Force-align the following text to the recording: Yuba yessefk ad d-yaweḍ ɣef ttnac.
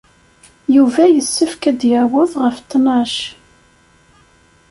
Yuba 0.75 1.03
yessefk 1.09 1.61
ad 1.71 1.75
d-yaweḍ 1.79 2.31
ɣef 2.43 2.57
ttnac. 2.59 3.15